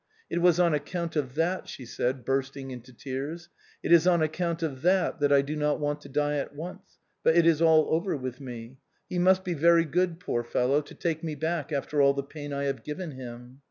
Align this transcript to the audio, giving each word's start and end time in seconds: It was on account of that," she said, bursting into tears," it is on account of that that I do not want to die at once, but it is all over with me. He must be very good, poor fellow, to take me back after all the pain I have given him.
It 0.31 0.41
was 0.41 0.59
on 0.59 0.73
account 0.73 1.15
of 1.15 1.35
that," 1.35 1.69
she 1.69 1.85
said, 1.85 2.25
bursting 2.25 2.71
into 2.71 2.91
tears," 2.91 3.49
it 3.83 3.91
is 3.91 4.07
on 4.07 4.23
account 4.23 4.63
of 4.63 4.81
that 4.81 5.19
that 5.19 5.31
I 5.31 5.43
do 5.43 5.55
not 5.55 5.79
want 5.79 6.01
to 6.01 6.09
die 6.09 6.37
at 6.37 6.55
once, 6.55 6.97
but 7.21 7.35
it 7.35 7.45
is 7.45 7.61
all 7.61 7.87
over 7.93 8.17
with 8.17 8.41
me. 8.41 8.79
He 9.07 9.19
must 9.19 9.43
be 9.43 9.53
very 9.53 9.85
good, 9.85 10.19
poor 10.19 10.43
fellow, 10.43 10.81
to 10.81 10.95
take 10.95 11.23
me 11.23 11.35
back 11.35 11.71
after 11.71 12.01
all 12.01 12.15
the 12.15 12.23
pain 12.23 12.51
I 12.51 12.63
have 12.63 12.83
given 12.83 13.11
him. 13.11 13.59